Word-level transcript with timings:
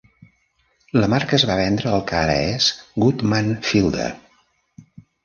La 1.01 1.09
marca 1.13 1.35
es 1.37 1.43
va 1.49 1.57
vendre 1.59 1.91
al 1.91 2.01
que 2.11 2.17
ara 2.21 2.37
és 2.45 2.71
Goodman 3.05 3.53
Fielder. 3.69 4.09